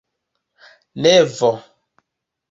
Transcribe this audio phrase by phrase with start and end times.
[1.01, 1.51] nevo